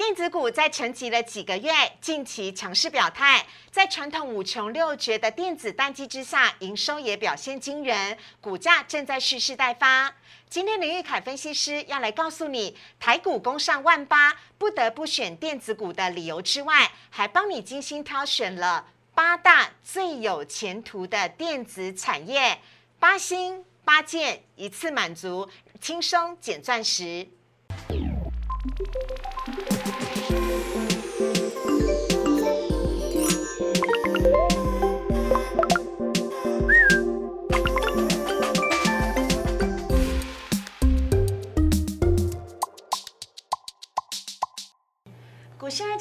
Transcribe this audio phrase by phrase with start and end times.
[0.00, 10.14] 电子股在沉寂了几个月，近期强势表态，在传统五穷六绝的电子淡季之下，营收也表现惊人，股价正在蓄势待发。
[10.48, 22.58] 今天林玉凯分析师要来告诉你，台股攻上万八，不得不选电子股的理由之外，还帮你精心挑选了八大最有前途的电子产业，
[22.98, 25.46] 八星八件一次满足，
[25.78, 27.28] 轻松捡钻石。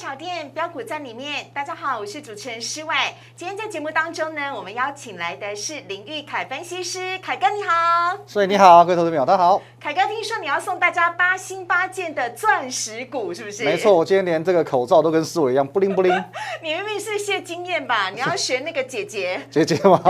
[0.10, 2.96] 炒店标股在里面，大家好，我是主持人施伟。
[3.36, 8.18] 今天在节目当中呢，我们邀请来的是林玉凯分析师，凯哥你好。
[8.26, 9.62] 所以你好，各位投资朋友，大家好。
[9.80, 13.64] 凯哥，听说你要送大家八星八件的钻石股，是不是？
[13.64, 16.12] 没错，我今天连这个口罩都跟思维一样，不灵不灵。
[16.64, 18.10] 你明明是谢金燕吧？
[18.10, 19.40] 你要学那个姐姐。
[19.52, 20.02] 姐姐吗？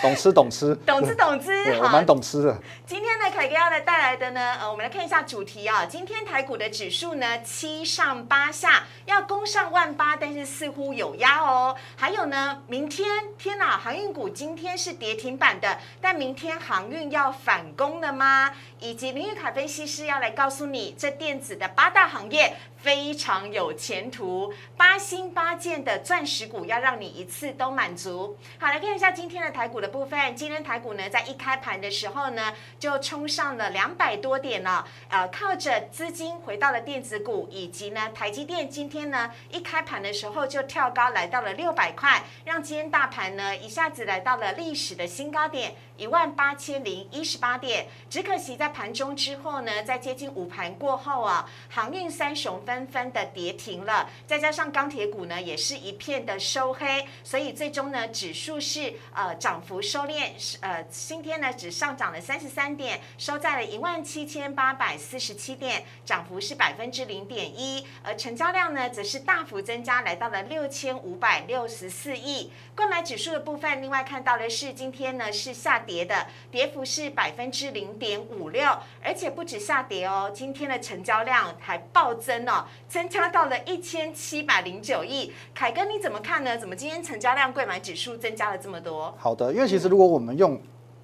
[0.00, 0.74] 懂 吃懂吃。
[0.86, 2.56] 懂吃懂吃，我蛮懂吃的。
[2.86, 5.84] 今天呢，凯哥要来带来的呢，呃，我们来看一下主题啊。
[5.84, 11.76] 今天台股的指数呢，七上八下，要攻上万八，但是似乎有压哦。
[11.96, 18.52] 还有呢，明天，天哪，航运股今天是跌停板的，但明天航运要反攻了吗？
[18.82, 22.56] 以及林玉凯分析师要来告诉你，这电子的八大行业。
[22.82, 28.36] 非常有前途，八星八件的钻石股要让你一次都满足。
[28.58, 30.34] 好，来看一下今天的台股的部分。
[30.34, 34.84] 今天台股呢，在一开盘的时候呢，就冲上了两百多点了。
[35.08, 47.86] 呃，靠着资金回到了电子股，以及呢，台积电今天呢一开盘的时候就跳高来到了六百块，让今天大盘呢一下子来到了历史的新高点一万八千零一十八点。
[48.08, 52.62] 只可惜在盘中之后呢，在接近午盘过后啊，航运三雄。
[52.64, 72.52] 纷纷的跌停了，再加上钢铁股呢，也是一片的收黑，所以最终呢，指数是呃涨幅收敛，呃今天呢只上涨了三十三点，收在了一万七千八百四十七点，涨幅是百分之零点一，而成交量呢则是大幅增加，来到了六千五百六十四亿。
[72.74, 78.66] 购买指数的部分，另外看到的是今天呢是下跌跌的，跌幅是百分之零点五六，
[79.02, 82.64] 而且不止下跌哦，今天的成交量还暴增哦。
[82.88, 86.56] 增加到了一千七百零九亿，凯哥你怎么看呢？
[86.56, 89.14] 怎么今天成交量、贵买指数增加了这么多？
[89.18, 90.58] 好的，因为其实如果我们用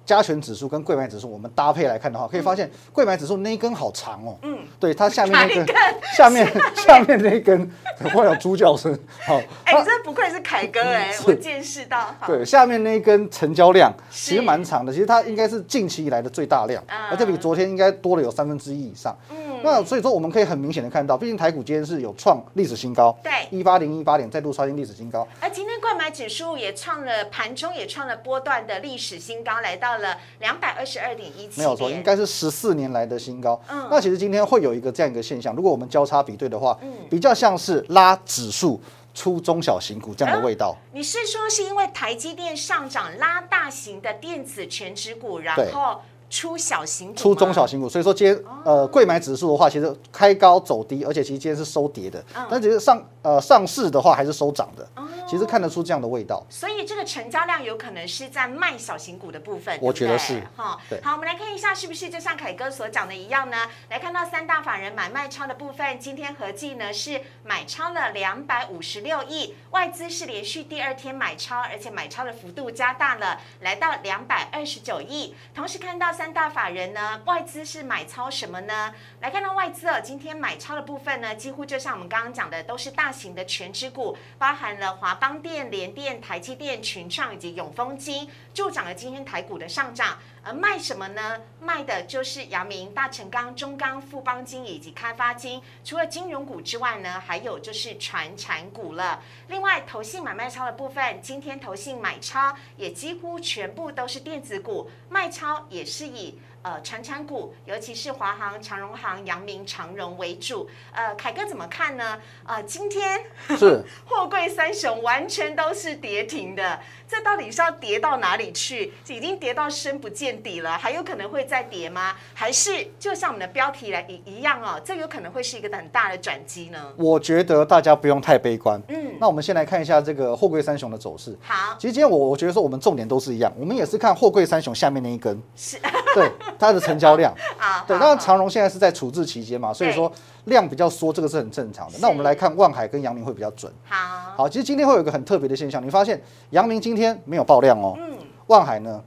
[0.09, 4.35] 加权指数跟贵买指数我们搭配来看的话，可以发现贵买指数那一根好长哦。
[4.41, 5.75] 嗯，对，它下面那根，
[6.17, 7.71] 下面下面那一根，
[8.15, 8.91] 会有猪叫声。
[9.27, 12.15] 好，哎，真不愧是凯哥哎，我见识到。
[12.25, 19.15] 对，下面那一根成交量其实蛮长的，其实它应该是近期以来的最大量，而且比昨天应该多了有三分之一以上。
[19.29, 19.58] 嗯。
[19.63, 25.27] 那所以说，我们可以很明显的看到，毕竟台股今天是有创历史新高，对，一八零一八点再度刷新历史新高。
[25.39, 31.59] 而今天冠买指数也创了盘中也创了波段的历史新高，来到了两百二十二点一七。
[31.59, 33.59] 没有错，应该是十四年来的新高。
[33.67, 38.81] 嗯，那其实今天会有一个这样一个现象，如果我们交叉比对的话，嗯，比较像是拉指数
[39.13, 40.75] 出中小型股这样的味道。
[40.93, 46.01] 你是说是因为台积电上涨拉大型的电子全指股，然后？
[46.29, 54.87] 出小型股，出中小型股，所以说今天呃，贵买指数的话，其实开高走低，而且其实今天是收跌的，但其实上呃上市的话还是收涨的，
[55.27, 56.45] 其实看得出这样的味道。
[56.47, 60.79] 所以这个成交量有可能是在卖小型股的部分，我觉得是哈。
[61.01, 63.57] 好，我们来看一下是不是就像凯哥所讲的一样呢？
[63.89, 75.33] 来看到三大法人买卖超的部分，今天合计呢是买超了两百五十六亿，外资是连续第二天买超，而且买超的幅度加大了，来到两百二十九亿。
[75.55, 76.18] 同时看到。
[76.19, 78.93] 三大法人呢，外资是买超什么呢？
[79.21, 90.17] 来看到外资哦，今天买超的部分呢，几乎就像我们刚刚讲的，都是大型的全职股，包含了华邦电、联电、台积电、群创以及永丰金，助长了今天台股的上涨。
[90.41, 91.41] 而卖什么呢？
[91.59, 95.61] 卖的就是阳明、大成钢、中钢、富邦金以及开发金。
[95.83, 99.21] 除了金融股之外呢，还有就是传产股了。
[99.49, 106.39] 另外，投信买卖超的部分，今天投信买超也几乎全部都是电子股，卖超也是以。
[106.61, 110.69] 呃，传产股，尤其是华航、长荣航、阳明、长荣为主。
[110.91, 112.21] 呃，凯哥怎么看呢？
[112.45, 113.23] 呃，今天
[113.57, 118.93] 是 货柜三雄完全都是跌停的，这到底是要跌到哪里去？
[119.07, 122.13] 已经跌到深不见底了，还有可能会再跌吗？
[122.35, 126.79] 还是就像我们的标题来一一样哦，这有可能会是一个很大的转机呢？
[126.95, 128.79] 我觉得大家不用太悲观。
[128.89, 131.35] 嗯，那我们先来看一下这个货柜三雄的走势。
[131.41, 135.79] 好，其实今天我我觉得说我们重点都是一样，我们也是看货柜三雄下面那一根，是
[136.13, 137.33] 对它的成交量。
[137.57, 140.11] 啊，对，好那长荣现在是在处置期间嘛，所以说
[140.49, 141.97] 量比较缩，这个是很正常的。
[142.01, 143.71] 那我们来看万海跟阳明会比较准。
[143.85, 143.95] 好，
[144.35, 148.17] 好，其实今天会有一个很特别的现象，你发现阳明今天没有爆量哦，嗯，
[148.47, 149.01] 万海呢，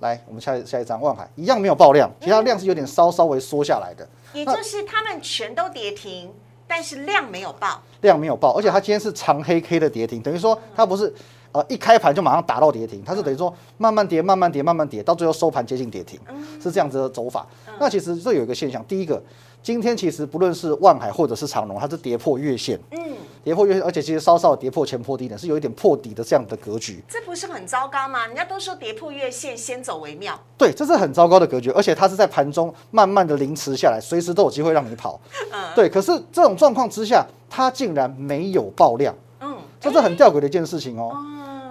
[0.00, 1.28] 来我们下一下一张万海。
[1.36, 6.32] 一样没有爆量，其实它量是有点稍稍微缩下来的，也就是他们全都跌停，
[6.66, 11.12] 但是量没有爆，量没有爆，而且它今天是长黑 K 的跌停，等于说它不是
[11.52, 16.18] 呃一开盘就马上打到跌停，它是等于说慢慢跌、慢慢跌、慢慢跌，到最后收盘接近跌停，
[16.60, 17.46] 是这样子的走法。
[17.78, 19.22] 那其实这有一个现象，第一个，
[19.62, 22.98] 今天其实不论是万海或者是长隆，它是跌破月线，嗯，
[23.44, 27.00] 跌破月线，而且其实稍稍跌破前破低点，是有一点破底的这样的格局。
[27.08, 28.26] 这不是很糟糕吗？
[28.26, 35.20] 人家都说跌破月线先走为妙，对，这是很糟糕的格局，而且它是在盘中慢慢的凌迟下来，随时都有机会让你跑。
[35.52, 41.16] 嗯对，可是这种状况之下，它竟然没有爆量，嗯，这是很吊诡的一件事情哦。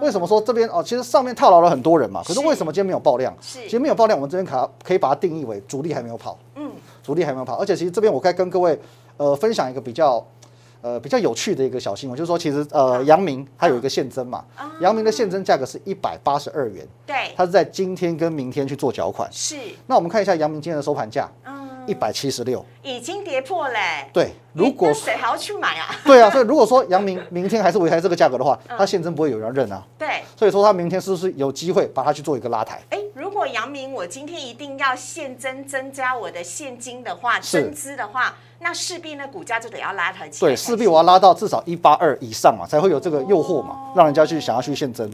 [0.00, 0.82] 为什么说这边哦？
[0.82, 3.32] 其实上面套牢了很多人嘛，可是是为什么今天没有爆量？
[3.40, 6.61] 是其实没有爆量，我们这边可可以把它定义为主力还没有跑，嗯，
[7.02, 7.56] 主力还没有跑。
[7.56, 8.78] 而且其实这边我该跟各位
[9.16, 10.24] 呃分享一个比较
[10.80, 14.44] 呃比较有趣的一个小新闻，就是说其实呃阳明它有一个现增嘛，
[14.80, 19.28] 阳明的现增价格是一百八十二元，对，它是在今天跟明天去做缴款。
[19.30, 19.56] 是，
[19.86, 22.64] 那我们看一下阳明今天的收盘价，嗯，一百七十六。
[22.82, 25.94] 已经跌破嘞，对，如果那谁还要去买啊？
[26.04, 29.84] 对啊，所以如果说阳明明天还是维持这个价格的话，它现增不会有人认啊。
[29.96, 32.82] 对，所以说它明天是不是有机会把它去做一个拉抬？
[32.90, 45.08] 哎，如果阳明我今天一定要现增增加我的现金的话，是增资的话，那势必那股价就得要拉抬起来对，势必我要拉到至少一八二以上嘛，才会有这个诱惑嘛，让人家去想要去现增。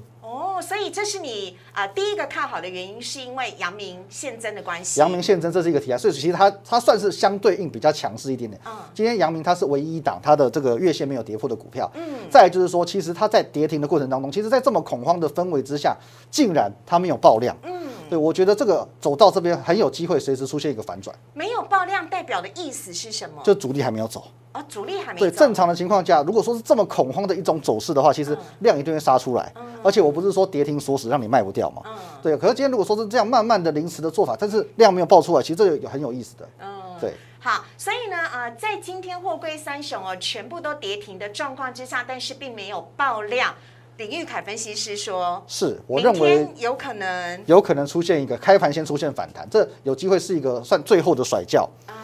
[0.59, 4.99] 哦，所以这是你啊、呃第一个看好的原因，是因为阳明现增的关系。
[4.99, 8.61] 阳明现增这是一个题材，所以其实它它算是相对应比较强势一点点。
[8.67, 11.89] 嗯今天阳明它是唯一一档它的这个月线没有跌破的股票。
[11.95, 15.97] 嗯再来就是说，其实它在跌停的过程当中，其实在这么恐慌的氛围之下，
[16.29, 17.57] 竟然它没有爆量。
[17.63, 23.41] 嗯，对，我觉得这个走到这边很有机会随时出现一个反转，没有爆量代表的意思是什么？
[23.45, 24.25] 就主力还没有走。
[24.59, 29.53] 哦，主力还没对，走正常的情况下，如果说是这么恐慌的一种走势的话，其实量一定会杀出来。
[29.83, 31.83] 而且我不是说跌停锁死让你卖不掉嘛。
[31.87, 36.49] 嗯对，可是今天如果说是这样慢慢的临时的做法，但是量没有爆出来，其实这有很有意思的。
[36.61, 36.69] 嗯，
[37.01, 37.13] 对。
[37.41, 43.55] 好，所以呢，呃，在今天货柜三雄哦全部都跌停的状况之下，但是并没有爆量。
[43.97, 51.69] 林玉凯分析师说，是我明认为天有可能有可能出现一个开盘先出现反弹，这有机会是一个算最后的甩轿。
[51.87, 51.95] 啊，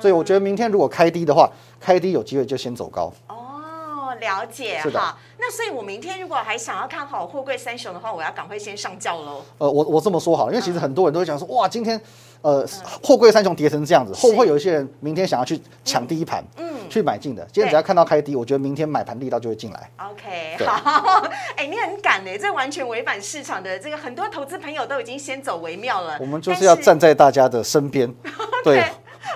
[0.00, 1.50] 所以我觉得明天如果开低的话，
[1.80, 3.12] 开低有机会就先走高。
[3.28, 5.16] 哦，了解是的哈。
[5.40, 9.42] 那所以我明天如果还想要看好货柜三雄的话，我要赶快先上轿喽。
[9.58, 12.00] 呃，我我这么说好了，因为其嗯实很多人都会讲说，哇，今天
[12.42, 12.66] 呃
[13.02, 17.44] 货柜三雄跌成这样子，会不会有一些人明天想要去抢第一盘，嗯去买进的？
[17.52, 19.90] 今天只要看到开低，我觉得明天买盘力道就会进来。
[19.98, 21.22] OK，好，
[21.56, 26.16] 哎、你很敢呢，这完全违反市场的这个，很多投资朋友都已经先走为妙了。
[26.20, 28.12] 我们就是要站在大家的身边，
[28.64, 28.82] 对。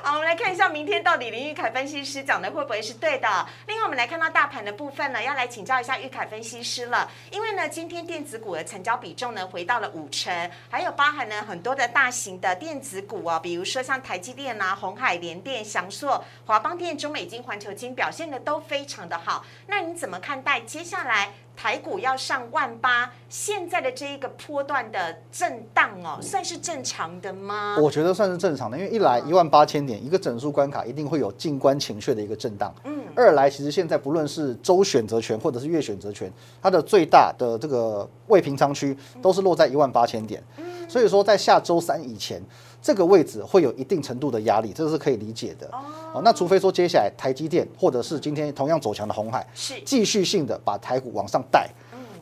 [0.00, 3.28] 好，我们来看一下明天到底林玉凯分析师讲的会不会是对的。
[3.66, 7.08] 另外，我们来看到大盘的部分呢，要来请教一下玉凯分析师了。
[7.30, 19.44] 因为呢，今天电子股的成交比重呢回到了五成，还有包含呢很多的大型的电子股哦，比如说像台积电啊、红海、联电、翔硕、华邦电、中美金、环球金表现的都非常的好。
[19.66, 21.32] 那你怎么看待接下来？
[21.56, 27.76] 台股要上万八，现在的这一个波段的震荡哦，算是正常的吗？
[27.80, 32.74] 我觉得算是正常的，因为一来一万八千点一个整数关卡，一定会有静观情绪的一个震荡。
[32.84, 40.42] 嗯，二来，其实现在不论是周选择权或者是月选择权，它的最大的这个未平仓区都是落在一万八千点。
[40.88, 42.42] 所以说，在下周三以前，
[42.82, 45.70] 这个位置会有一定程度的压力，这是可以理解的。
[46.12, 51.70] 哦，那除非说接下来台积电或者是今天同样走强的红海，是继续性的把台股往上带。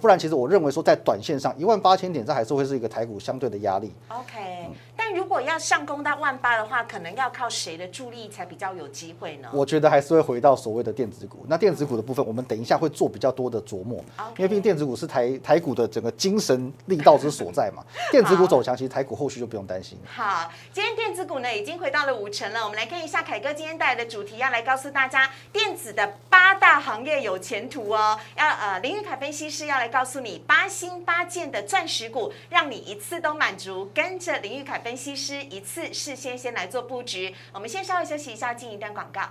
[0.00, 3.92] 不然，其实我认为说，在短线上一万八千点，这还是会是一个台股相对的压力。
[4.08, 9.48] OK，但如果要上攻到万八的话，可能要靠谁的助力才比较有机会呢？
[9.52, 11.44] 我觉得还是会回到所谓的电子股。
[11.48, 14.02] 那电子股的部分，我们等一下会做比较多的琢磨
[14.36, 17.84] 因为毕竟电子股是台台股的整个精神力道之所在嘛。
[18.10, 19.98] 电子股走强，其实台股后续就不用担心。
[20.06, 22.62] 好，今天电子股呢已经回到了五成了。
[22.62, 28.18] 我们来看一下凯哥今天带来的主题，要来告诉大家电子的八大行业有前途哦。
[28.36, 33.90] 要呃，林玉凯分析师要来告诉你八星八件的钻石股，让你一次都满足。
[33.92, 37.34] 跟着林玉凯分析师一次事先先来做布局。
[37.52, 39.22] 我们先稍微休息一下，进一段广告。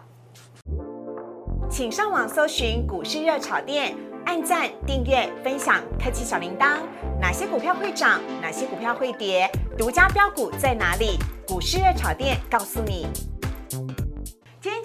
[1.71, 6.79] 请上网搜寻股市热炒店，按赞、订阅、分享，开启小铃铛。
[7.21, 8.19] 哪些股票会涨？
[8.41, 9.49] 哪些股票会跌？
[9.77, 11.17] 独家标股在哪里？
[11.47, 13.07] 股市热炒店告诉你。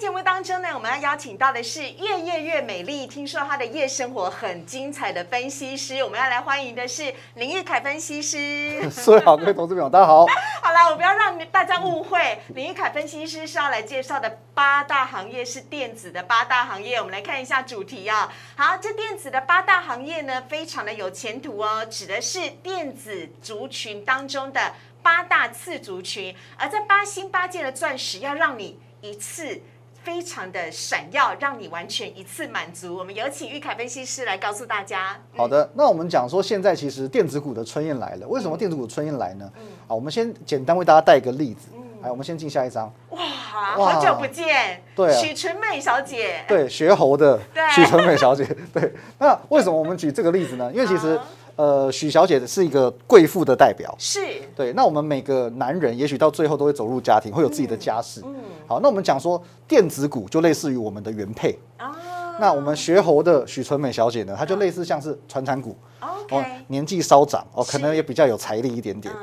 [0.05, 8.87] 节目目当中呢，我们要邀请到的是越夜越美丽，听说她的夜生活很精彩的分析师，我们要来欢迎的是林玉凯分析师。
[8.91, 10.27] 所有好，各位投资朋友，大家好。
[10.61, 16.97] 好了，我不要让大家误会，林玉凯分析师是要来介绍的八大行业是电子的八大行业。
[16.97, 18.31] 我们来看一下主题啊。
[18.55, 24.71] 好，这电子的八大行业呢，非常的有前途哦，指的是电子族群当中的
[25.01, 29.59] 八大次族群，而在八星八戒的钻石，要让你一次。
[30.05, 32.95] 非常的闪耀，让你完全一次满足。
[32.95, 35.19] 我们有请玉凯分析师来告诉大家。
[35.35, 38.27] 好的，那我们讲说，现在其实电子股的春燕来了。
[38.27, 39.51] 为什么电子股春燕来呢？
[39.57, 41.69] 嗯，好，我们先简单为大家带一个例子。
[41.73, 42.93] 嗯，来，我们先进下一张。
[43.09, 44.79] 哇，好久不见。
[44.95, 46.45] 对，许纯美小姐。
[46.47, 47.39] 对，学猴的
[47.73, 48.45] 许纯美小姐。
[48.71, 50.71] 对，那为什么我们举这个例子呢？
[50.71, 51.19] 因为其实。
[51.55, 54.19] 呃，许小姐是一个贵妇的代表，是
[54.55, 54.73] 对。
[54.73, 58.21] 那我们每个男人，也许到最后都会走入家庭，会有自己的家室。
[58.25, 58.35] 嗯，
[58.67, 61.95] 好，那我们讲说电子股就类似于我们的原配哦。
[62.39, 69.13] 那我们学猴的许纯美小姐呢，她就类似像是传产股哦，年纪稍长哦，可能也比较有财力一点点。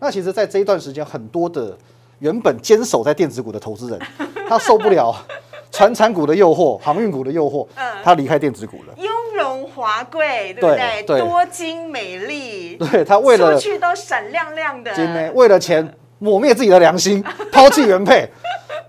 [0.00, 1.76] 那其实，在这一段时间，很多的
[2.20, 4.00] 原本坚守在电子股的投资人，
[4.48, 5.14] 他受不了。
[5.72, 8.94] 传产股的诱惑，航运股的诱惑，嗯，他离开电子股了。
[8.98, 10.76] 雍容华贵，对不
[11.06, 11.18] 对？
[11.18, 14.92] 多金美丽，对他为了出去都闪亮亮的。
[15.34, 18.28] 为了钱抹灭自己的良心， 抛弃原配。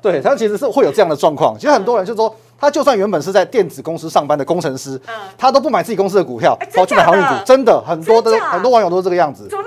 [0.01, 1.57] 对他其实是会有这样的状况。
[1.57, 2.35] 其实很多人就说。
[2.55, 7.33] 他就算原本是在电子公司上班的工程师，嗯他都不买自己公司的股票，跑去买航运股。
[7.43, 9.49] 真的很多的很多网友都是这个样子。
[9.49, 9.63] 怎么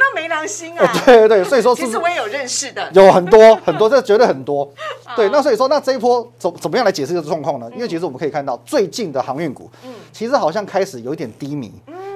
[1.04, 4.70] 对对对，所以说其实我也有认识的，有很多 很多，这绝对很多。
[5.16, 7.70] 对，那所以说那这一波怎怎么样来解释这个状况呢？
[7.74, 11.72] 因为其实我们可以看到最近的航运股，嗯，其实好像开始有一点低迷。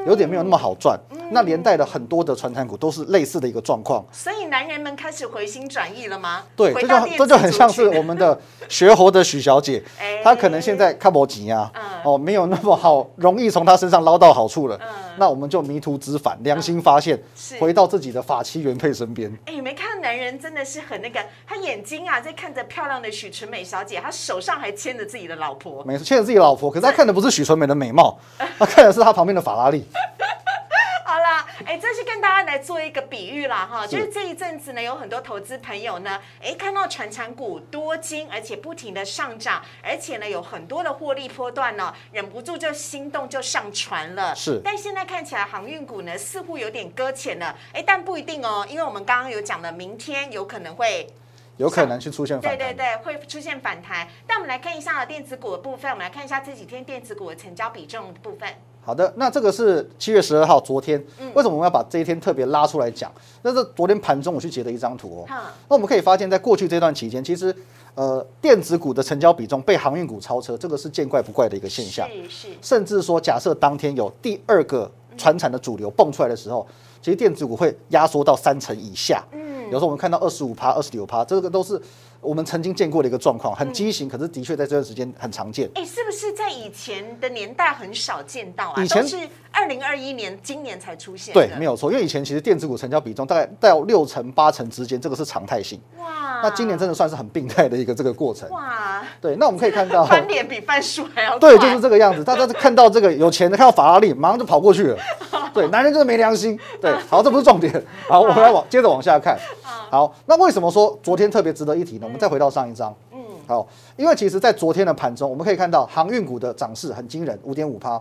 [0.07, 0.99] 有点没有那么好赚，
[1.31, 4.05] 那连带的很多的传产股都是类似的一个状况。
[4.13, 6.43] 所以男人们开始回心转意了吗？
[6.57, 8.39] 对，这就这就很像是我们的
[8.69, 9.83] 学猴的许小姐，
[10.25, 11.71] 她可能现在看不急啊，
[12.05, 14.79] 哦，没有那么好容易从她身上捞到好处了。
[15.19, 17.21] 那我们就迷途知返，良心发现，
[17.59, 19.31] 回到自己的法妻原配身边。
[19.45, 28.19] 哎，没看男人真的是很那个，他眼睛啊在看着漂亮的许纯美小姐，他手上还牵着自己的老婆，没错，牵着自己老婆，可是他看的不是许纯美的美貌，
[28.59, 29.85] 他看的是他旁边的法拉利。
[31.05, 44.33] 好啦，哎，这是跟大家来做一个比喻啦，哈，就是这一阵子呢，有很多投资朋友呢，哎，看到传产股多金，而且不停的上涨，而且呢，有很多的获利波段呢，忍不住就心动就上船了。
[44.37, 51.09] 是，但现在看起来航运股呢，似乎有点搁浅了，哎，但不一定哦，因为我们刚刚有讲了，明天有可能会。
[51.57, 54.09] 有可能去出现反弹，对对对，会出现反弹。
[54.27, 58.49] 但我们来看一下电子股的部分，我们来看一下这几天电子股的成交比重的部分。
[58.91, 61.01] 好的，那这个是七月十二号，昨天。
[61.33, 63.09] 为什么我们要把这一天特别拉出来讲？
[63.43, 65.25] 那是昨天盘中我去截的一张图哦。
[65.69, 67.55] 那我们可以发现，在过去这段期间，其实
[67.95, 72.05] 呃电子股的成交比重被航运股超车，这个是见怪不怪的一个现象。
[72.09, 72.49] 是是。
[72.61, 76.67] 甚至说，假设当天有第二个船产的主流蹦出来的时候，
[77.01, 79.25] 其实电子股会压缩到三成以下。
[79.31, 79.67] 嗯。
[79.67, 81.81] 有时候我们看到二十五趴、二十六趴，这个都是。
[82.21, 85.69] 我们曾经见过的一个状况，很畸形，可是的确在这段时间很常见。
[85.75, 88.85] 哎，是不是在以前的年代很少见到啊？
[88.85, 89.17] 以前是
[89.51, 91.33] 二零二一年，今年才出现。
[91.33, 95.81] 对，没有错，因为以前其实电子股成交比重大概到六成八成之间，这个是常态性。
[95.99, 98.49] 哇，那今年真的算是很病态的一个这个过程。
[98.51, 102.23] 哇，对，那我们可以看到 翻脸比翻书还要对，就是这个样子。
[102.23, 104.99] 大家看到这个有钱的，看到法拉利，马上就跑过去了。
[105.55, 106.59] 对，男人就是没良心。
[106.81, 107.73] 对，好，这不是重点。
[108.09, 109.39] 好，我们来往接着往下看。
[109.91, 112.03] 好，那为什么说昨天特别值得一提呢？
[112.05, 112.95] 我们再回到上一章。
[113.13, 113.67] 嗯，好，
[113.97, 118.01] 因为其实，在昨天的盘中，我们可以看到航运股的涨势很惊人，五点五趴，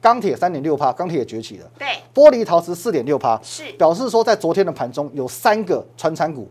[0.00, 1.66] 钢铁三点六趴，钢铁也崛起了。
[1.78, 6.48] 对，玻璃陶瓷四点六趴，是表示说，在昨天的盘中有三个穿产股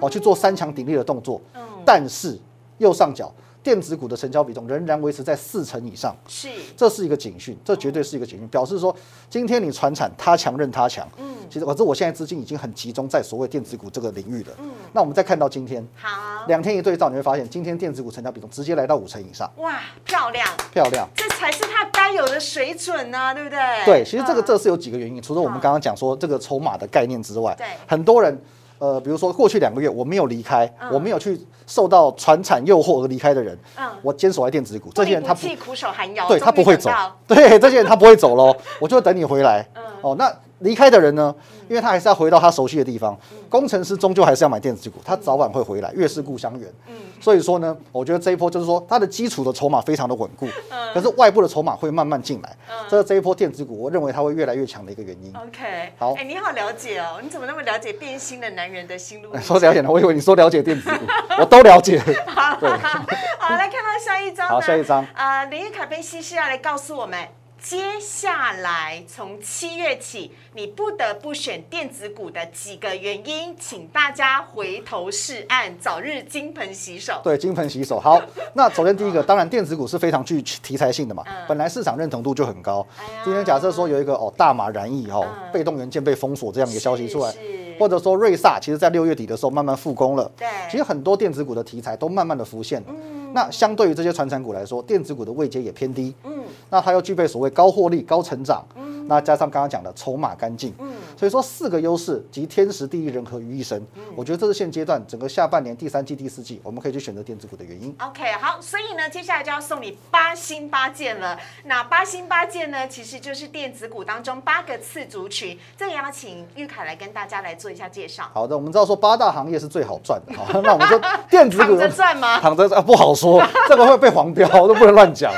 [0.00, 1.40] 哦去做三强鼎立的动作。
[1.54, 2.38] 嗯，但是
[2.78, 3.32] 右上角。
[3.64, 8.94] 电子股的成交比重仍然维持在四成以上，是，这是一个警讯，这绝对是一个警讯，表示说
[9.30, 23.58] 今天你传产他强任他强，嗯，其实可是我现在资金已经很集中在所谓电子股这个领域了，嗯，那我们再看到今天，好，两天一对照，你会发现今天电子股成交比重直接来到五成以上，哇，漂亮，漂亮，这才是它该有的水准呢，对不对？
[23.86, 28.38] 对，其实这个这是有几个原因，除了我们刚刚讲说这个筹码的概念之外，对，很多人。
[28.78, 36.90] 呃，比如说过去两个月我没有离开，我没有去受到船产诱惑而离开的人，嗯，我坚守在电子股，这些人他不苦守寒窑，对他不会走，
[37.26, 39.66] 对这些人他不会走喽，我就等你回来。
[40.02, 40.30] 哦，那
[40.60, 41.34] 离开的人呢，
[41.68, 43.18] 因为他还是要回到他熟悉的地方。
[43.48, 46.68] 工程师终究还是要买电子股，他早晚会回来，越是故乡远。
[46.88, 50.48] 嗯，所以说呢，我觉得这一波就是说，它的基础的筹码非常的稳固，
[50.92, 52.56] 可是外部的筹码会慢慢进来。
[52.88, 55.32] 这是这一波电子股，我认为它会越来越强的一个原因。
[55.36, 59.36] OK，好，哎，你好了解哦，你怎么那么了解变心的男人的心路？
[59.38, 61.04] 说了解呢，我以为你说了解电子股，
[61.38, 61.98] 我都了解。
[62.26, 64.48] 好，好，来看到下一张。
[64.48, 65.06] 好，下一张。
[65.14, 67.18] 呃，林玉凯分析师要来告诉我们。
[67.64, 77.22] 接下来从七月起，你不得不选电子股的几个原因，请大家回头是岸，早日金盆洗手。
[77.24, 77.98] 对，金盆洗手。
[77.98, 78.20] 好，
[78.52, 82.86] 那首先第一个，当然电子股是非常具题材性的嘛，本来市场认同度就很高。
[83.24, 87.34] 今天假设说有一个哦大马燃易哦被动元件被封锁这样一个消息出来，
[87.78, 90.30] 或者说瑞萨其实在六月底的时候慢慢复工了。
[90.36, 92.88] 对，其实很多电子股的题材都慢慢的浮现了。
[92.90, 96.14] 嗯，那相对于这些传产股来说，电子股的位阶也偏低。
[96.22, 96.32] 嗯。
[96.70, 103.84] 那它又具备所谓高获利、高成长，嗯，那加上刚刚讲的筹码干净，嗯，所以说四个优势集天时地利人和于一身，
[104.16, 107.94] 我觉得这是现阶段整个下半年第三季、第四季我们可以去选择电子股的原因。
[108.00, 111.38] OK，好，所以呢，接下来就要送你八星八件了。
[111.64, 115.58] 那八星八件呢，其实就是电子股当中八个次族群。
[115.76, 118.24] 这个要请玉凯来跟大家来做一下介绍。
[118.32, 122.40] 好的，我们知道说八大行业是最好赚的，好， 那我们就电子股 躺着赚吗？
[122.40, 125.32] 躺着啊，不好说， 这个会被黄标，都不能乱讲。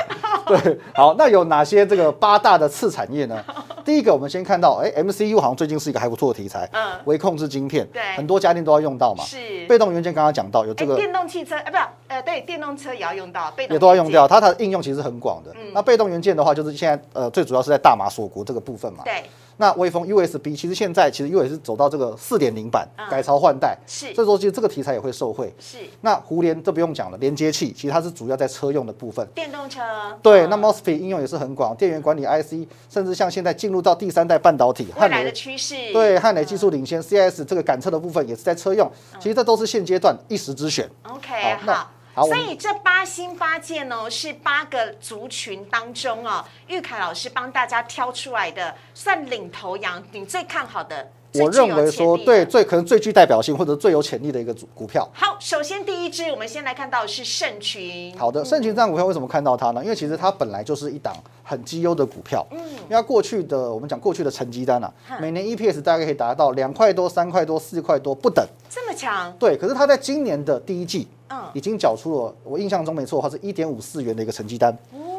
[0.47, 3.45] 对，好，那有哪些这个八大的次产业呢？
[3.85, 9.67] 第一个，我们先看到，哎，MCU 好像最近是一个还不错的题材，嗯，微控制晶片，对，很多家电都要用到嘛，是。
[9.67, 11.77] 被动元件刚刚讲到有这个电动汽车，哎，不，
[12.09, 15.55] 呃，对，电动车也要用到，也都要用掉，它的应用其实很广的。
[15.73, 19.23] 那被动元件的话，就是现在呃，最主要是在大马锁国这个部分嘛，对。
[19.59, 25.53] 那微风 USB 其实现在其实又也是走到这个四点零版改朝换代，是，所以说其实这个题材也会受惠。
[25.59, 25.79] 是。
[26.03, 29.27] 那互联这不用讲了，连接器其实它是主要在车用的部分。
[29.35, 29.81] 电动车。
[30.23, 35.75] 对，那 MOSFET 应用也是很广，电源管理 IC，甚至像现在进入到第三代半导体，未来的趋势。
[35.93, 40.89] 对，汉磊技术领先，CS 这个感测的部分也是在车用，其实这都是现阶段一时之选。
[41.05, 41.91] OK，好。
[42.25, 51.13] 所以这八星八件呢，是八个族群当中哦，玉凯老师帮大家挑出来的，算领头羊，你最看好的。
[51.43, 55.09] 我认为说，对最可能最具代表性或者最有潜力的一个股股票。
[55.13, 58.17] 好，首先第一支，我们先来看到是盛群。
[58.17, 59.83] 好的，盛群这张股票为什么看到它呢？
[59.83, 62.47] 因为其实它本来就是一档很绩优的股票。
[62.51, 62.59] 嗯。
[62.89, 68.47] 因为过去的我们讲过去的成绩单啊，每年 EPS 大概可以达到两块多、三块多、四块多不等。
[68.71, 69.33] 这么强？
[69.39, 69.57] 对。
[69.57, 74.77] 可是它在今年的第一季，嗯，已经缴出了我印象中没错的话是一点五四元的一个成绩单。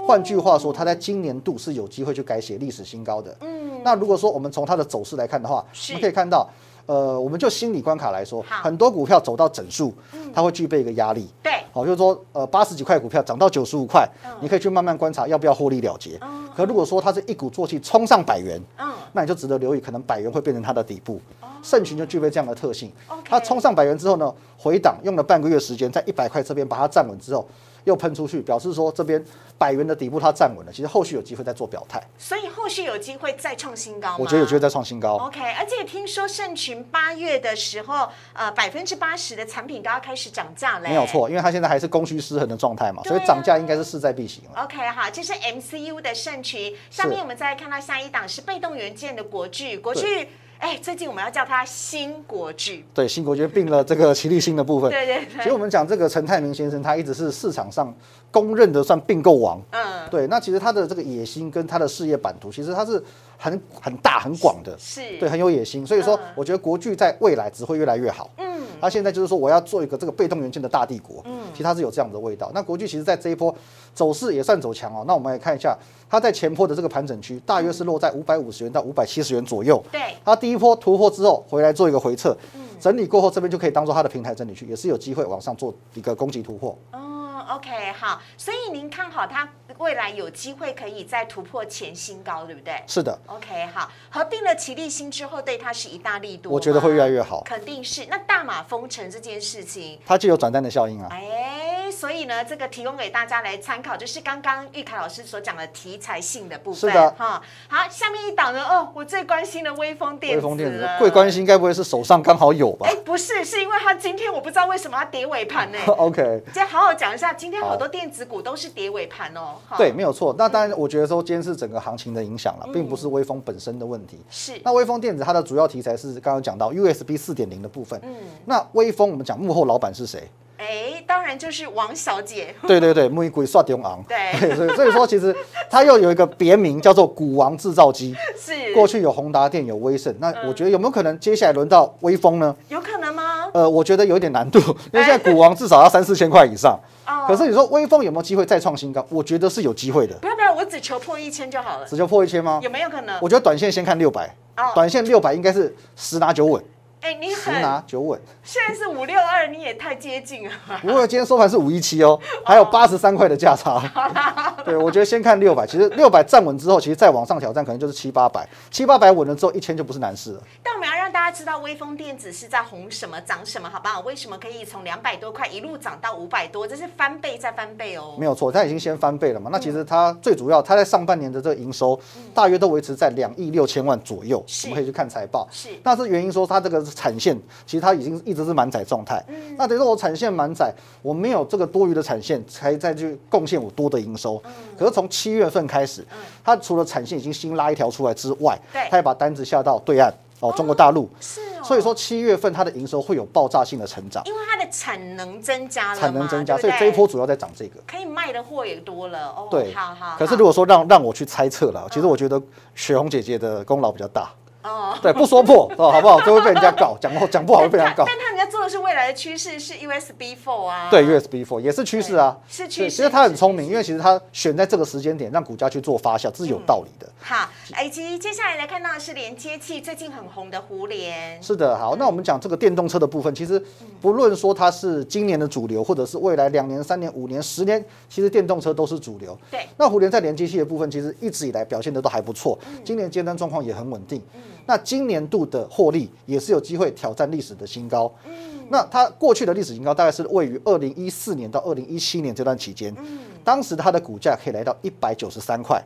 [0.08, 3.36] 换句话说，它在今年度是有机会去改写历史新高的。
[3.42, 3.57] 嗯，
[3.88, 6.46] 那如果说我们从它的走势来看的话，我们可以看到，
[6.88, 9.94] 呃，我们就心理关卡来说，很多股票走到整数，
[10.34, 11.30] 它会具备一个压力。
[11.42, 14.06] 对，好，就是说，呃，八十几块股票涨到九十五块，
[14.42, 16.20] 你可以去慢慢观察要不要获利了结。
[16.54, 21.22] 可如果说它是一鼓作气冲上百元，嗯，那你就值得留意，可能百元会变成它的底部。
[21.64, 22.92] 盛群就具备这样的特性，
[23.24, 27.48] 它冲上百元之后呢，回档用了半个月时间，在一百块这边把它站稳之后。
[27.88, 29.24] 又喷出去，表示说这边
[29.58, 32.04] 百元的底部它站稳了，其实后续有机会再做表态。
[32.18, 35.16] 所以后续有机会再创新高我觉得有机会再创新高。
[35.16, 40.90] OK，而且听说盛群八月的时候，呃，百分之八十的产品都要开始涨价了。
[40.90, 46.76] 没有错，因为它现在还是供需失衡的状态嘛，所以涨价应该是势在必行 OK，好，这是 MCU 的盛群。
[46.90, 50.28] 下面我们再看到下一档是被动元件的国巨，国巨。
[50.60, 54.90] 哎，最近我们要叫它新国巨，对，新国巨并了这个齐立新的部分。
[54.92, 55.38] 对对对。
[55.38, 57.94] 其实我们讲这个陈泰明先生，他一直是市场上
[58.32, 59.62] 公认的算并购王。
[59.72, 60.10] 嗯。
[60.10, 63.02] 对，那其实他的这个野心跟他的事业版图，其实他是
[63.38, 64.76] 很很大很广的。
[64.80, 65.02] 是。
[65.20, 68.30] 对，很有野心，所以说我觉得国巨在未来只会越来越好。
[68.38, 68.57] 嗯。
[68.80, 71.22] 他现在就是说我要做一个这个被动元件的大帝国。
[71.26, 71.40] 嗯。
[71.52, 72.52] 其实它是有这样的味道。
[72.54, 73.56] 那国巨其实在这一波
[73.94, 75.04] 走势也算走强哦。
[75.08, 75.78] 那我们来看一下。
[76.10, 79.84] 它在前坡的这个盘整区，大约是落在五百五十元到五百七十元左右。
[79.92, 82.34] 对，它第一波突破之后，回来做一个回撤，
[82.80, 86.74] 整理过后，这边就可以当做它的平台整理区，也是有机会往上做一个攻击突破。
[86.94, 87.17] 哦
[87.48, 92.82] ，OK，好，所以您看好它未来有机会可以再突破前新高，对不对？
[92.88, 93.18] 是的。
[93.28, 96.52] OK，好，合并了齐力新之后，对它是一大力度。
[96.52, 97.42] 我觉得会越来越好。
[97.44, 98.06] 肯定是。
[98.08, 101.08] 那大马封城这件事情，它就有转单的效应啊。
[101.12, 101.64] 哎。
[101.90, 106.92] 所以呢，这个提供给大家来参考，就是刚刚玉凯老师所讲的题材性的部分。
[106.92, 107.42] 是的，哈。
[107.70, 110.36] 好，下面一档呢，哦，我最关心的微风电子。
[110.36, 112.88] 微风电子，最关心该不会是手上刚好有吧？
[112.88, 115.80] 哎，不是，是因为它今天我不知道为什么要跌尾盘呢。
[115.88, 116.42] OK。
[116.48, 119.56] 今天好好讲一下，今天好多电子股都是跌尾盘哦。
[119.78, 120.36] 对，没有错。
[120.38, 124.20] 那当然，我觉得说今天是整个行情的影响了，并不是微风本身的问题。
[124.30, 124.54] 是。
[124.64, 128.00] 那微风电子它的主要题材是刚刚讲到 USB 四点零的部分。
[128.04, 128.16] 嗯。
[128.46, 130.28] 那微风我们讲幕后老板是谁？
[130.58, 132.54] 哎，当然就是王小姐。
[132.68, 134.04] 对 对对，玫瑰刷中昂。
[134.08, 135.36] 对， 所以所以说其实
[135.70, 138.16] 它又有一个别名叫做股王制造机。
[138.36, 138.74] 是。
[138.74, 142.56] 过去有宏达电，有威盛，那我觉得有没有可能接下来轮到威风呢？
[142.70, 143.27] 有可能吗？
[143.54, 144.60] 呃，我觉得有点难度，
[144.94, 146.80] 因为现在股王至少要三四千块以上。
[147.06, 147.26] 哦。
[147.28, 149.06] 可是你说威风有没有机会再创新高？
[149.10, 150.16] 我觉得是有机会的。
[150.16, 151.86] 不要不要，我只求破一千就好了。
[151.86, 152.60] 只求破一千吗？
[152.62, 153.18] 有没有可能？
[153.22, 154.28] 我觉得短线先看六百。
[154.58, 154.72] 哦。
[154.74, 156.64] 短线六百应该是十拿九稳。
[157.00, 160.52] 哎，你十拿九稳，现在是五六二，你也太接近了。
[160.82, 163.80] 不过今天收盘是五一七哦，还有八十三块的价差。
[164.66, 170.42] 对，我觉得先看六百，其实六百站稳之后，其实再往上挑战可能就是七八百，七八百稳了之后，一千就不是难事了。
[170.64, 174.02] 但我们要让大家知道，威风电子是在红什么涨什么，好不好？
[174.02, 176.68] 为什么可以从两百多块一路涨到五百多？
[176.68, 178.16] 这是翻倍再翻倍哦。
[178.18, 179.50] 没有错，它已经先翻倍了嘛。
[179.52, 182.00] 那其实它最主要，它在上半年的这个营收
[182.34, 184.44] 大约都维持在两亿六千万左右。
[184.64, 185.48] 我们可以去看财报。
[185.52, 187.38] 是，那是原因说它这个产线。
[187.66, 189.24] 其实它已经一直是满载状态，
[189.58, 194.42] 那等于说我产线满载，我没有这个多余的产线，才再去贡献我多的营收。
[194.78, 196.06] 可是从七月份开始，
[196.44, 198.58] 它除了产线已经新拉一条出来之外，
[198.90, 201.10] 它也把单子下到对岸哦，中国大陆。
[201.20, 201.64] 是哦。
[201.64, 209.48] 所以说七月份它的营收会有爆炸性的成长，因为它的产能增加了，产能增加，所以这一波主要在涨这个，可以卖的货也多了哦。
[209.50, 210.16] 对，好好。
[210.18, 212.42] 可是如果说让让我去猜测了，其实我觉得
[212.76, 214.30] 雪红姐姐的功劳比较大。
[214.64, 216.20] 哦， 对，不说破哦，好不好？
[216.22, 218.04] 就会被人家告，讲讲不好 会被人家告。
[218.06, 220.90] 但他人家做的是未来的趋势，是 USB Four 啊。
[220.90, 222.90] 对，USB Four 也是趋势啊，是趋势。
[222.90, 227.08] 其实他很聪明，因为其实他选在这个时间点让股价去做发酵，这是有道理的。
[227.22, 227.48] 好，
[227.84, 231.42] 以及接下来来看到的是连接器，最近很红的胡联。
[231.42, 233.62] 是的，好，那我们讲这个电动车的部分，其实
[234.00, 239.38] 不论说它是今年的主流，或者是未来两年、三年、五年、十年，其实电动车都是主流。
[239.52, 239.66] 对。
[239.78, 244.22] 那胡联在连接器的部分，其实一直以来表现的都还不错，今年接单状况也很稳定。
[244.36, 244.42] 嗯。
[244.66, 248.14] 那今年度的获利也是有机会挑战历史的新高。
[248.26, 248.34] 嗯，
[248.70, 252.94] 那它过去的历史新高大概是位于二零一四年到二零一七年这段期间。
[252.98, 255.82] 嗯，当时它的股价可以来到一百九十三块。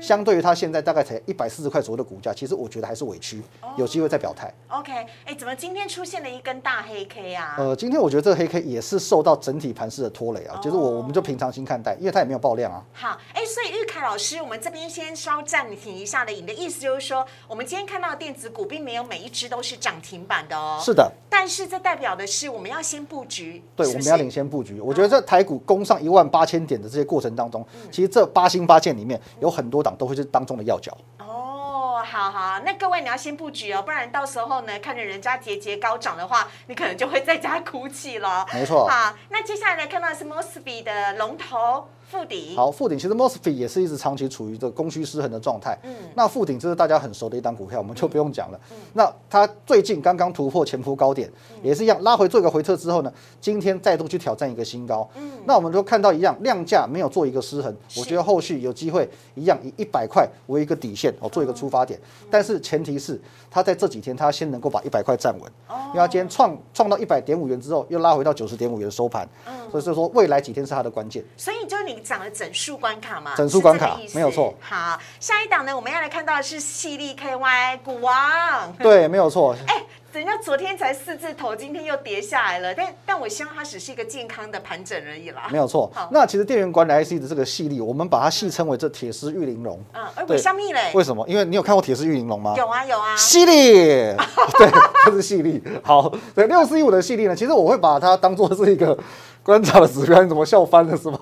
[0.00, 3.40] 相对于它现在大概才一百四十块左右的股价，其实我觉得还是委屈，
[3.78, 4.52] 有机会再表态。
[4.68, 4.92] OK，
[5.24, 7.54] 哎，怎么今天出现了一根大黑 K 啊？
[7.56, 10.60] 呃，今天我觉得这个黑 K 也是受到整体盘势的拖累啊。
[10.62, 12.84] 就是我我们就平常心看待，因为它也没有爆量啊。
[12.92, 20.78] 好，哎，所以玉凯老师，我们这边先稍暂停一下的，你的意思就是说，我们今天看到的电子股并没有每一只都是涨停板的哦。
[20.84, 21.10] 是的。
[21.30, 23.60] 但是这代表的是我们要先布局。
[23.74, 24.80] 对，我们要领先布局。
[24.80, 30.78] 我觉得在台股攻上一万八千点的这些过程当中，其实这八星八箭里面有很多档都会是当中的要。
[30.84, 38.44] 角哦，好好，那各位你要先布局哦，不然到时候呢，看着人家节节高涨的话，你可能就会在家哭泣了。
[38.52, 41.88] 没错，好，那接下来来看到是 Mosby 的龙头。
[42.10, 45.76] 富鼎好，富鼎其实 Mosfet 也是一直长期处于这个供需失衡的状态。
[45.82, 48.60] 嗯，那富鼎这是大家很熟的一档股票，我们就不用讲了。
[48.70, 51.30] 嗯，那它最近刚刚突破前坡高点，
[51.62, 55.08] 也是一样拉回做一个回撤之后呢，今天再度去挑战一个新高。
[55.16, 61.98] 嗯，那我们都看到一样，量价没有做一个失衡，我觉得后续有机会一样以一百块为一个底线哦，做一个出发点。
[62.30, 65.50] 但是前提是它在这几天它先能够把一百块站稳。
[65.68, 69.28] 哦，因为它今天创创到一百点五元之后，又拉回到九十点五元收盘。
[69.46, 71.24] 嗯，所以说未来几天是它的关键。
[71.36, 72.04] 所以就是你。
[72.04, 74.54] 讲了整数关卡嘛，整数关卡没有错。
[74.60, 78.70] 好，下一档呢，我们要来看到的是细粒 KY 股王。
[78.78, 79.56] 对，没有错。
[79.66, 82.74] 哎，人家昨天才四字头，今天又跌下来了。
[82.74, 85.48] 但但我希望它只是一个健康的盘整而已啦。
[85.50, 85.90] 没有错。
[86.10, 89.82] 那其实电源管理 IC 的这个细粒，我们把它戏称为这铁丝玉玲珑。
[89.94, 90.90] 嗯，而为香蜜嘞？
[90.92, 91.26] 为什么？
[91.26, 92.52] 因为你有看过铁丝玉玲珑吗？
[92.58, 93.16] 有啊，有啊。
[93.16, 93.72] 细粒，
[94.58, 94.70] 对，
[95.06, 95.62] 就是细粒。
[95.82, 98.96] 好，对，六四一五的细粒呢，其实我会把它当做是一个
[99.42, 100.22] 观察的指标。
[100.22, 101.18] 你怎么笑翻了是吗？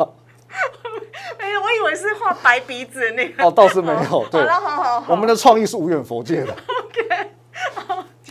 [1.95, 3.99] 是画白鼻子那个哦，倒是没有。
[4.05, 6.53] 好了，好好好，我们的创意是无远佛界的。
[6.85, 7.31] OK，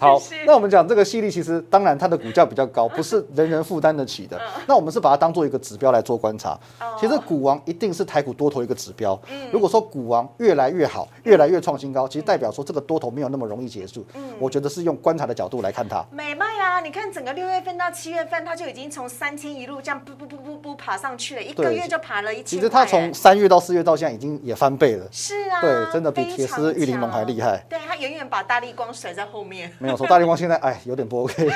[0.02, 4.42] 好，那我们讲这个犀利，其实当然它的股价比较高，不是人人负担得起的。
[4.66, 6.60] 那我们是把它当做一个指标来做观察。
[7.00, 9.20] 其实股王一定是台股多头一个指标。
[9.52, 14.04] 如果说股王越来越好，越来越创新高，其实代表说这个多头没有那么容易结束。
[14.16, 16.04] 嗯，我觉得是用观察的角度来看它。
[16.10, 22.46] 美卖啊，你看整个六月份到七月份，它就已经从三千一路这样不不不不不爬上去了，一个月就爬了一千。
[22.46, 25.06] 其实它从三月到四月到现在已经也翻倍了。
[25.12, 27.64] 是啊，对，真的比铁丝玉玲珑还厉害。
[27.70, 29.72] 对，它远远把大力光甩在后面。
[29.92, 31.50] 没有错，大力光现在哎有点不 OK。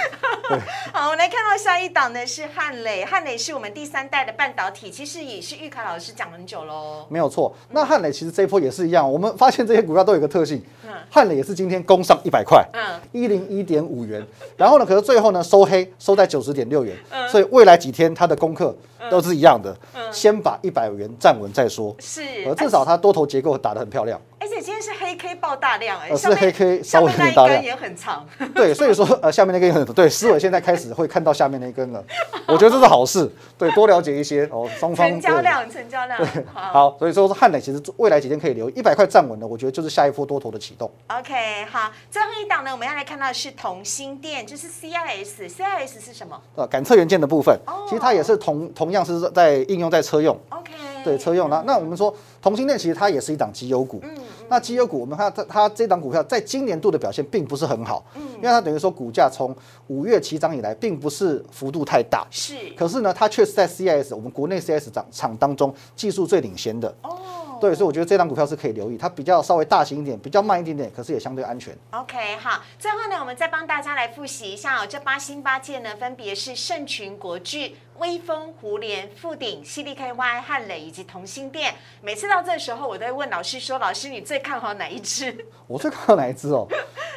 [0.94, 7.06] 好，我们来看到下一档呢是汉磊，汉磊是我们第三代的半导体，其实也是玉凯老师讲很久喽。
[7.10, 10.62] 没有错，那汉磊其实这一波也是一样，我们发现这些股票都有一个特性，
[11.10, 14.24] 汉磊也是今天攻上一百块，嗯，一零一点五元，
[14.56, 16.96] 然后呢，可是最后呢收黑收在九十点六元，
[17.28, 18.76] 所以未来几天它的功课
[19.10, 19.76] 都是一样的，
[20.12, 24.22] 先把一百元站稳再说，是，而至少它多头结构打得很漂亮。
[24.46, 28.24] 而且今天是黑黑 K 爆大量哎，是黑 K 稍微有点大量，也很长。
[28.54, 32.04] 对，所以说呃下面那根也很对，思伟现在开始会看到下面那根了，
[32.46, 33.28] 我觉得这是好事，
[33.58, 36.20] 对，多了解一些哦，双方成交量，成交量，
[36.54, 40.92] 好，所以说汉磊其实未来几天可以留一百块站稳了，我觉得就是下一波多头的启动。
[41.08, 46.40] OK，好，最后一档呢，我们要来看到的是同心店，就是 CIS，CIS 是什么？
[46.56, 50.38] 呃，感测元件的部分，其实它也是同同样是在应用在车用。
[50.50, 50.72] OK，
[51.06, 54.00] 对，车用那那我们说同心店其实它也是一档绩优股。
[54.04, 54.10] 嗯。
[54.50, 58.04] 那绩优股，我们看它它这档股票在今年度的表现并不是很好。
[58.16, 58.22] 嗯。
[58.38, 59.56] 因为它等于说股价从
[59.88, 62.26] 五月起涨以来，并不是幅度太大。
[62.32, 62.56] 是。
[62.76, 66.94] 可是呢，它确实在 CIS 我们国内 CIS 厂厂当中技术最领先的。
[67.04, 67.18] 哦。
[67.62, 71.74] 对，所以我觉得这档股票是可以留意，它比较稍微大型一点，比较慢一点点，可是也相对安全。
[71.92, 77.78] OK，好，最后呢，我们再帮大家来复习一下哦，这八星八件呢，分别是盛群国巨。
[77.98, 86.68] 威风、胡联、富鼎、C D K Y、汉磊以及同心店，每次到这时候，我都会问老师说：“老师，你最看好哪一支？” 我最看好哪一支哦？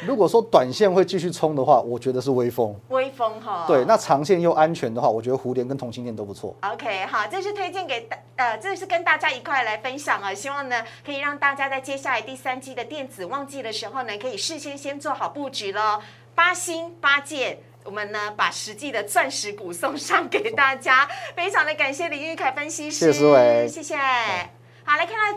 [0.05, 2.73] 如果说短线会继续冲的话，我觉得是威风。
[2.89, 3.65] 威风哈。
[3.67, 6.55] 对，那长线又安全的话，我觉得胡联跟同心店都不错。
[6.61, 16.01] OK，好，这是推荐给大呃，这是跟大家一块来分享啊，希望呢可以让大家在接下来第三季的电子旺季的时候呢，可以事先先做好布局喽。
[16.33, 17.59] 八星八件。
[17.83, 24.58] 我们呢，把实际的钻石股送上给大家，非常的感谢林玉凯分析师，谢谢谢谢。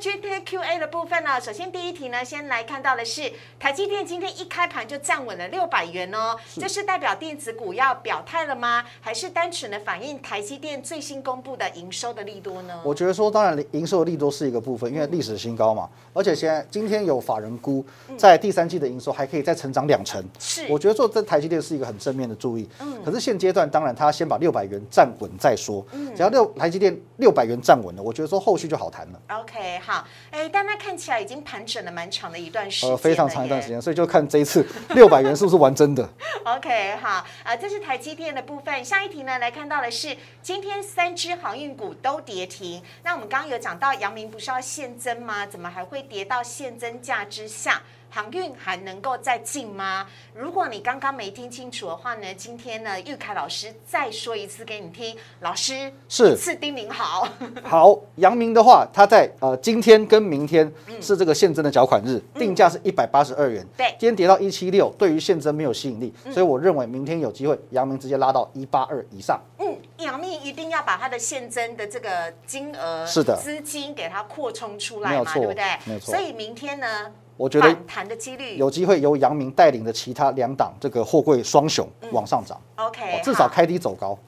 [0.03, 1.41] 好，来看到 G T Q A 的部分呢。
[1.41, 8.85] 首先第一题呢，先来看到的是台积电今天一开盘就站稳了六百元哦，这是代表电子股要表态了吗？
[9.01, 12.81] 还是单纯的反映台积电最新公布的营收的利多呢？
[12.85, 15.89] 我觉得说，当然营收的利多是一个部分，因为历史新高嘛。
[16.13, 17.85] 而且现在今天有法人估，
[18.17, 20.67] 在第三季的营收还可以再成长两成，是。
[20.69, 22.69] 我觉得说这台积电是一个很正面的注意。
[22.81, 23.03] 嗯。
[23.05, 25.85] 可是现阶段，当然他先把六百元站稳再说。
[25.93, 26.15] 嗯。
[26.15, 29.21] 只要六台积电六百元站稳了，我觉得说后续就好谈了。
[29.29, 29.92] OK，好。
[30.31, 36.09] 哎，但它看起来已经盘整了蛮长的一段时间，呃，非常长一段时间，所以就看这一次 六百元是不是玩真的。
[36.45, 38.85] OK，好，啊，这是台积电的部分。
[38.85, 42.83] 下一题呢，来看到的是今天三只航运股都跌停。
[43.03, 45.47] 那我们刚刚有讲到，阳明不是要现增吗？
[45.47, 47.83] 怎么还会跌到现增价之下？
[48.15, 50.07] 航运还能够再进吗？
[50.35, 55.17] 如果你刚刚没听清楚的话呢，今天呢，玉凯老师再说一次给你听。
[55.41, 57.27] 老师是次叮咛好。
[57.65, 60.71] 好，阳明的话，他在呃今天跟明天
[61.01, 63.67] 是这个现增的缴款日，定价是一百八十二元。
[63.79, 69.41] 对，今天跌到一七六，对于现增没有吸引力，所以我认为明天有机会，阳明直接拉到一八二以上。
[69.57, 75.65] 嗯，阳明一定要把它的现增的这个金额是的资金给它扩充出来嘛，对不对？
[75.87, 76.15] 没错。
[76.15, 77.11] 所以明天呢？
[77.37, 78.57] 我觉得反弹的几率。
[78.57, 84.19] 有机会由杨明带领的其他两档这个货柜双雄往上涨，OK，至少开低走高。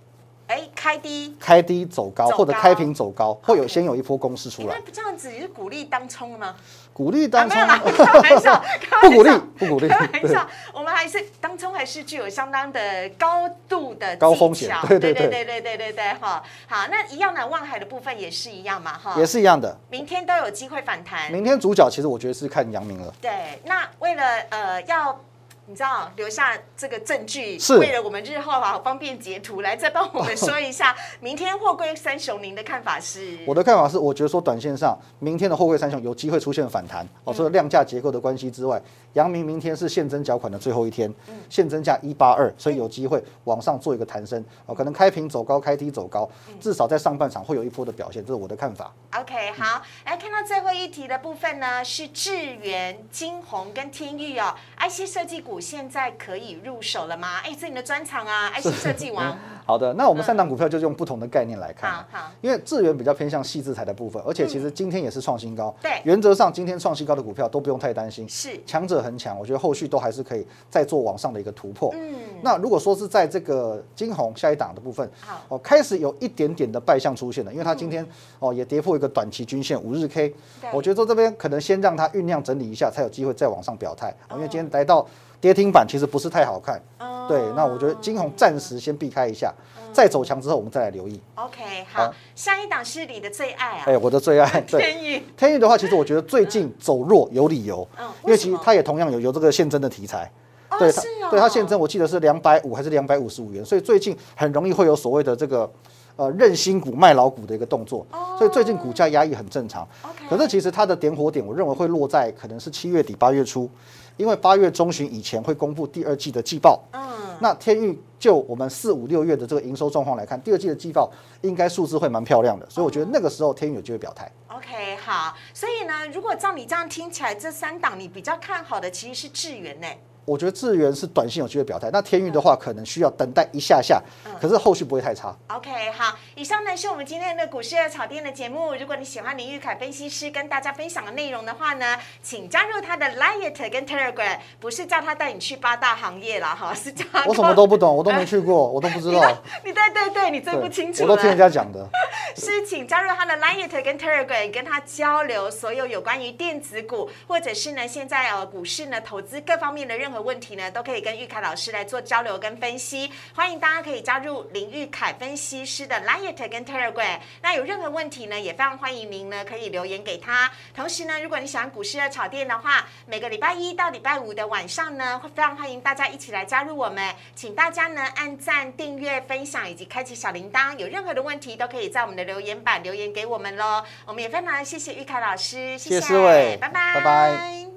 [0.47, 4.79] 哎，开低，开低走高，或者开平走高，会有先有一波公司出来。
[4.85, 6.55] 那这样子你是鼓励当冲吗？
[6.95, 7.61] 鼓励当冲？
[8.07, 8.65] 开玩笑，
[9.03, 9.89] 不鼓励，不鼓励。
[9.89, 14.75] 开玩笑，我们还是当中，还是具有相当的高度的高风险。
[14.89, 16.43] 对对对对对对对对哈。
[16.67, 19.15] 好，那一样的望海的部分也是一样嘛哈。
[19.19, 19.77] 也是一样的。
[19.91, 21.31] 明天都有机会反弹。
[21.31, 23.13] 明天主角其实我觉得是看阳明了。
[23.21, 25.21] 对，那为了呃要。
[25.67, 33.39] 你知道留下这个证据，是为了我们日后好方便截图来再帮我们说一下， 明天货柜三雄您的看法是？
[33.47, 38.79] 我的看法是，我觉得说短线上明天的货柜三雄有机会出现反弹哦，除了量价结构的关系之外，
[39.15, 41.11] 阳明明天是现增缴款的最后一天，
[41.49, 46.29] 现增价一八二，所以有机会往上做一个弹升哦，可能开平走高，开低走高，
[46.61, 48.93] 至少在上半场会有一波的表现，这是我的看法。
[49.19, 55.54] OK，好，来看到最后一题的部分呢，是智源、金鸿跟天域哦，IC 设计股。
[55.61, 57.39] 现在可以入手了吗？
[57.45, 59.37] 哎，是你的专长啊！IC 设计王。
[59.67, 61.91] 好的，那我们三档股票就用不同的概念来看。
[61.91, 62.31] 好，好。
[62.43, 65.75] 因为智源比较偏向细制材的部分，而且其实今天也是创新高。
[65.81, 66.01] 对。
[66.05, 68.29] 原则上，今天创新高的股票都不用太担心。
[68.29, 68.61] 是。
[68.67, 71.91] 强者恒强，我觉得后续都还是可以再做往上的一个突破。
[71.95, 72.15] 嗯。
[72.43, 78.07] 那如果说是在这个金红下一档的部分，好，哦，开始有一点点的败象出现了，因为它今天
[78.41, 80.35] 哦也跌破一个短期均线五日 K。
[80.73, 84.15] 我觉得说这边可能先让它酝酿整理一下，才有机会再往上表态。
[84.33, 85.07] 因为今天来到。
[85.45, 86.81] 跌停板其实不是太好看，
[87.29, 89.53] 对，那我觉得金红暂时先避开一下，
[89.93, 91.21] 再走强之后我们再来留意。
[91.35, 100.33] OK，好，下一档是你的最爱啊，哎，我的最爱， 天宇，天宇的话，其实我觉得最近走弱有理由，嗯因为其实它也同样有有这个现增的题材，
[100.79, 100.91] 对，
[101.31, 105.71] 对它现增我记得是两百五还是两百五十五元，所以最近很容易会有所谓的这个。
[106.17, 108.07] 呃认新股卖老股的一个动作，
[108.39, 109.85] 所以最近股价压抑很正常。
[110.31, 113.69] 可是其实它的点火点，我认为会落在可能是七月底八月初，
[114.17, 116.83] 因为八月中旬以前会公布第二季的季报。
[116.93, 117.03] 嗯，
[117.41, 121.11] 那天域就我们四五六月的这个营收状况来看，第二季的季报
[121.43, 124.31] 应该数字会蛮漂亮的，所以我觉得那个时候天宇有机会表态。
[124.49, 129.87] OK，好，所以呢，如果照你这样听起来，这三档你比较看好的其实是智源呢。
[130.25, 134.03] 我觉得智源是短线有机会表态，那天运的话可能需要等待一下下，
[134.41, 135.35] 可是后续不会太差。
[135.49, 138.75] OK，好，以上呢是我们今天的股市炒店的节目。
[138.75, 149.21] 如果你喜欢林玉凯分析师跟大家分享的内容的话呢，请加入他的 Light 跟 Telegram，不是叫他带你去八大行业了哈， 是叫我什么都不懂，我都没去过，我都不知道。
[149.65, 151.87] 你对对对，你最不清楚，我都听人家讲的。
[152.37, 161.05] 是，请加入他的 Light 跟 Telegram，跟他交流所有有关于电子股，或者是呢现在呃股市呢投资各方面的任何问题呢，都可以。
[161.05, 167.19] 跟玉凯老师来做交流跟分析，欢迎大家可以加入林玉凯分析师的 Light 跟 Telegram。
[167.43, 170.51] 那有任何问题呢，也非常欢迎您呢可以留言给他。
[170.75, 177.15] 同时呢，如果你喜欢股市的炒店的话，每个礼拜一到礼拜五的晚上呢，会非常欢迎大家一起来加入我们。
[177.35, 180.75] 请大家呢按赞、订阅、分享以及开启小铃铛。
[180.79, 183.85] 有任何的问题都可以在我们的留言板留言给我们喽。
[184.07, 187.74] 我们也非常谢谢玉凯老师，谢谢思伟，拜拜，拜拜。